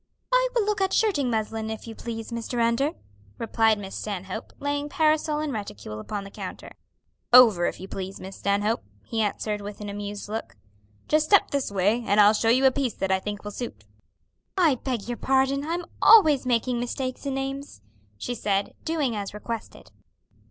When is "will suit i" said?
13.43-14.73